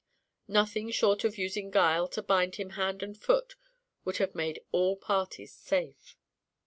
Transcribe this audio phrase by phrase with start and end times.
[0.47, 3.55] Nothing short of using guile to bind him hand and foot
[4.03, 6.17] would have made all parties safe.